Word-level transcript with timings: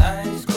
eyes 0.00 0.47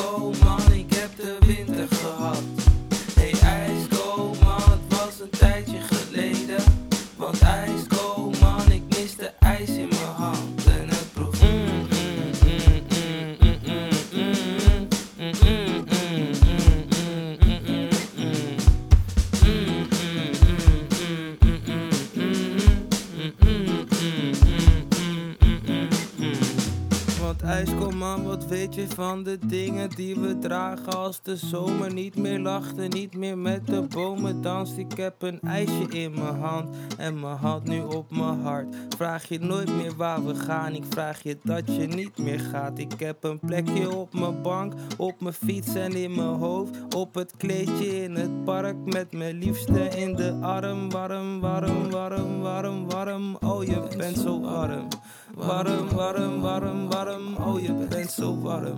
man, 28.01 28.23
wat 28.23 28.45
weet 28.45 28.75
je 28.75 28.87
van 28.87 29.23
de 29.23 29.37
dingen 29.45 29.89
die 29.89 30.15
we 30.15 30.37
dragen 30.37 30.97
als 30.97 31.21
de 31.21 31.35
zomer 31.35 31.93
niet 31.93 32.15
meer 32.15 32.39
lacht 32.39 32.77
en 32.77 32.89
niet 32.89 33.15
meer 33.15 33.37
met 33.37 33.67
de 33.67 33.81
bomen 33.81 34.41
danst? 34.41 34.77
Ik 34.77 34.97
heb 34.97 35.21
een 35.21 35.39
ijsje 35.41 35.87
in 35.89 36.11
mijn 36.11 36.35
hand 36.35 36.75
en 36.97 37.19
mijn 37.19 37.37
hand 37.37 37.63
nu 37.63 37.81
op 37.81 38.11
mijn 38.11 38.41
hart. 38.41 38.75
Vraag 38.97 39.27
je 39.27 39.39
nooit 39.39 39.75
meer 39.75 39.95
waar 39.95 40.25
we 40.25 40.35
gaan, 40.35 40.73
ik 40.73 40.83
vraag 40.89 41.23
je 41.23 41.37
dat 41.43 41.75
je 41.75 41.87
niet 41.87 42.17
meer 42.17 42.39
gaat. 42.39 42.79
Ik 42.79 42.99
heb 42.99 43.23
een 43.23 43.39
plekje 43.39 43.95
op 43.95 44.13
mijn 44.13 44.41
bank, 44.41 44.73
op 44.97 45.21
mijn 45.21 45.33
fiets 45.33 45.75
en 45.75 45.95
in 45.95 46.15
mijn 46.15 46.35
hoofd. 46.39 46.95
Op 46.95 47.15
het 47.15 47.33
kleedje 47.37 48.03
in 48.03 48.15
het 48.15 48.43
park 48.43 48.75
met 48.85 49.11
mijn 49.11 49.37
liefste 49.37 49.89
in 49.89 50.15
de 50.15 50.37
arm. 50.41 50.89
Warm, 50.89 51.39
warm, 51.39 51.89
warm, 51.91 52.41
warm, 52.41 52.89
warm. 52.89 53.35
Oh, 53.35 53.63
je 53.63 53.87
bent 53.97 54.17
zo 54.17 54.41
warm. 54.41 54.87
Warm, 55.35 55.89
warm, 55.89 56.41
warm, 56.41 56.89
warm. 56.89 57.35
Oh, 57.37 57.59
je 57.61 57.73
bent 57.73 58.11
zo 58.11 58.39
warm. 58.39 58.75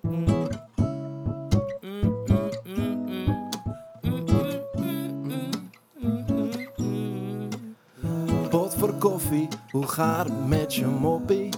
mm, 0.02 0.48
Pot 8.50 8.74
voor 8.74 8.94
koffie, 8.94 9.48
hoe 9.70 9.86
gaat 9.86 10.24
het 10.24 10.48
met 10.48 10.74
je 10.74 10.86
moppie? 10.86 11.48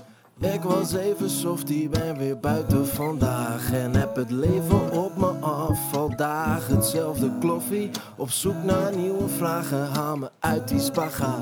Ik 0.40 0.62
was 0.62 0.92
even 0.92 1.30
softie, 1.30 1.88
ben 1.88 2.18
weer 2.18 2.38
buiten 2.38 2.86
vandaag 2.86 3.72
En 3.72 3.94
heb 3.94 4.16
het 4.16 4.30
leven 4.30 4.92
op 4.92 5.16
me 5.16 5.32
af, 5.40 5.94
al 5.96 6.16
dagen 6.16 6.74
hetzelfde 6.74 7.30
kloffie 7.40 7.90
Op 8.16 8.30
zoek 8.30 8.62
naar 8.64 8.96
nieuwe 8.96 9.28
vragen, 9.28 9.86
haal 9.86 10.16
me 10.16 10.30
uit 10.40 10.68
die 10.68 10.80
spagaat 10.80 11.40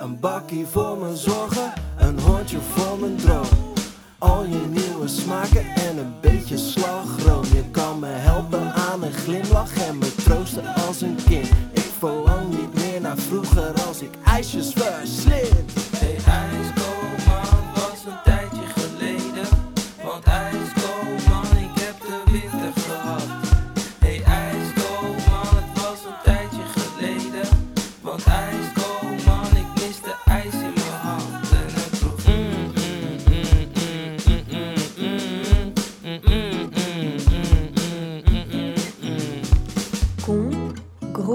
Een 0.00 0.20
bakkie 0.20 0.66
voor 0.66 0.98
mijn 0.98 1.16
zorgen, 1.16 1.72
een 1.96 2.18
hondje 2.20 2.58
voor 2.60 2.98
mijn 2.98 3.16
droom. 3.16 3.74
Al 4.18 4.44
je 4.44 4.60
nieuwe 4.68 5.08
smaken 5.08 5.64
en 5.74 5.98
een 5.98 6.14
beetje 6.20 6.56
slagroom. 6.56 7.44
Je 7.44 7.70
kan 7.70 7.98
me 7.98 8.06
helpen 8.06 8.72
aan 8.72 9.02
een 9.02 9.12
glimlach 9.12 9.76
en 9.76 9.98
me 9.98 10.14
troosten 10.14 10.74
als 10.74 11.00
een 11.00 11.18
kind. 11.28 11.48
Ik 11.72 11.90
verlang 11.98 12.48
niet 12.48 12.74
meer 12.74 13.00
naar 13.00 13.18
vroeger 13.18 13.72
als 13.86 14.00
ik 14.00 14.10
ijsjes 14.24 14.72
verslind. 14.72 15.72
Hey 16.24 16.55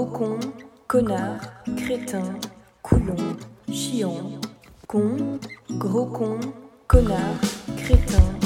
gros 0.02 0.18
con, 0.18 0.38
connard, 0.86 1.40
crétin, 1.76 2.38
coulon, 2.80 3.38
chiant. 3.70 4.46
Con, 4.86 5.38
gros 5.78 6.08
con, 6.12 6.40
connard, 6.86 7.38
crétin, 7.76 8.38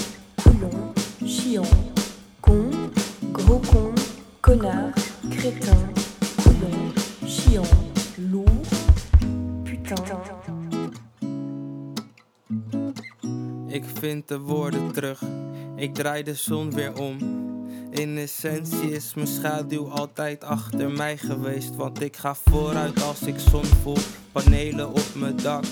coulon, 0.42 0.92
chiant. 1.24 1.66
Con, 2.40 2.70
gros 3.32 3.66
con, 3.68 3.94
connard, 4.40 4.92
crétin, 5.30 5.92
coulon, 6.42 6.92
chiant. 7.24 7.68
Lourd, 8.18 8.68
putain. 9.64 10.34
Ik 13.68 13.84
vind 13.84 14.28
de 14.28 14.38
woorden 14.38 14.92
terug, 14.92 15.22
ik 15.76 15.94
draai 15.94 16.22
de 16.22 16.34
zon 16.34 16.74
weer 16.74 16.98
om. 16.98 17.35
In 17.96 18.18
essentie 18.18 18.92
is 18.92 19.14
mijn 19.14 19.26
schaduw 19.26 19.90
altijd 19.90 20.44
achter 20.44 20.90
mij 20.90 21.16
geweest. 21.16 21.76
Want 21.76 22.02
ik 22.02 22.16
ga 22.16 22.34
vooruit 22.34 23.02
als 23.02 23.20
ik 23.22 23.38
zon 23.38 23.64
voel, 23.64 23.96
panelen 24.32 24.88
op 24.88 25.14
mijn 25.14 25.36
dak. 25.36 25.64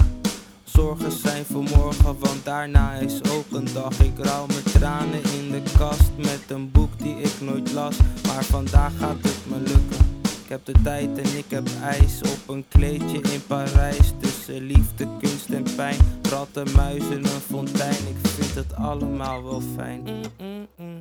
Zorgen 0.64 1.12
zijn 1.12 1.44
voor 1.44 1.62
morgen, 1.62 2.18
want 2.18 2.44
daarna 2.44 2.92
is 2.94 3.20
ook 3.30 3.44
een 3.52 3.68
dag. 3.74 4.00
Ik 4.00 4.18
rouw 4.18 4.46
mijn 4.46 4.62
tranen 4.62 5.22
in 5.22 5.50
de 5.50 5.62
kast 5.78 6.10
met 6.16 6.40
een 6.48 6.70
boek 6.70 6.98
die 6.98 7.16
ik 7.16 7.40
nooit 7.40 7.72
las. 7.72 7.96
Maar 8.26 8.44
vandaag 8.44 8.92
gaat 8.98 9.22
het 9.22 9.38
me 9.46 9.56
lukken. 9.56 10.20
Ik 10.44 10.48
heb 10.48 10.64
de 10.64 10.74
tijd 10.82 11.18
en 11.18 11.38
ik 11.38 11.46
heb 11.48 11.68
ijs 11.82 12.20
op 12.20 12.54
een 12.54 12.64
kleedje 12.68 13.20
in 13.20 13.46
Parijs. 13.46 14.12
Tussen 14.20 14.66
liefde, 14.66 15.08
kunst 15.20 15.48
en 15.48 15.64
pijn. 15.76 15.98
Ratten, 16.30 16.72
muizen, 16.76 17.24
een 17.24 17.26
fontein. 17.26 17.90
Ik 18.08 18.28
vind 18.28 18.54
het 18.54 18.74
allemaal 18.74 19.44
wel 19.44 19.62
fijn. 19.76 20.02
Mm, 20.02 20.22
mm, 20.38 20.66
mm. 20.76 20.93